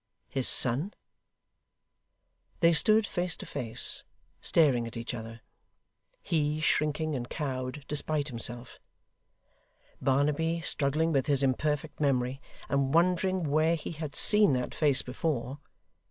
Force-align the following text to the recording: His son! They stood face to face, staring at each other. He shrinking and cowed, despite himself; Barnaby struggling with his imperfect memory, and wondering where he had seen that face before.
His 0.29 0.47
son! 0.47 0.95
They 2.59 2.73
stood 2.73 3.05
face 3.05 3.35
to 3.37 3.45
face, 3.45 4.03
staring 4.41 4.87
at 4.87 4.97
each 4.97 5.13
other. 5.13 5.41
He 6.23 6.59
shrinking 6.59 7.15
and 7.15 7.29
cowed, 7.29 7.85
despite 7.87 8.29
himself; 8.29 8.79
Barnaby 10.01 10.59
struggling 10.61 11.11
with 11.11 11.27
his 11.27 11.43
imperfect 11.43 11.99
memory, 11.99 12.41
and 12.67 12.91
wondering 12.95 13.43
where 13.51 13.75
he 13.75 13.91
had 13.91 14.15
seen 14.15 14.53
that 14.53 14.73
face 14.73 15.03
before. 15.03 15.59